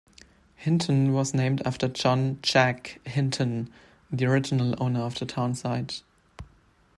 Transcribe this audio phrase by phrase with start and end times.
[0.55, 3.71] Hinton was named after John "Jack" Hinton,
[4.11, 6.01] the original owner of the town site.